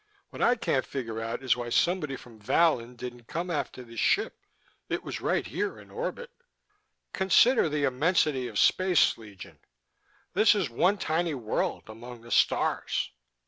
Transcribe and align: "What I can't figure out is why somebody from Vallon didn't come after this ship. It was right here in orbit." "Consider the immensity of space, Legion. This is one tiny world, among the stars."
"What 0.31 0.41
I 0.41 0.55
can't 0.55 0.83
figure 0.83 1.21
out 1.21 1.43
is 1.43 1.55
why 1.55 1.69
somebody 1.69 2.15
from 2.15 2.39
Vallon 2.39 2.95
didn't 2.95 3.25
come 3.27 3.51
after 3.51 3.83
this 3.83 3.99
ship. 3.99 4.35
It 4.89 5.03
was 5.03 5.21
right 5.21 5.45
here 5.45 5.77
in 5.79 5.91
orbit." 5.91 6.31
"Consider 7.13 7.69
the 7.69 7.83
immensity 7.83 8.47
of 8.47 8.57
space, 8.57 9.15
Legion. 9.19 9.59
This 10.33 10.55
is 10.55 10.71
one 10.71 10.97
tiny 10.97 11.35
world, 11.35 11.83
among 11.87 12.21
the 12.21 12.31
stars." 12.31 13.11